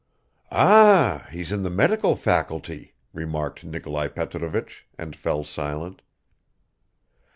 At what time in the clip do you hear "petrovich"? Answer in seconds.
4.07-4.87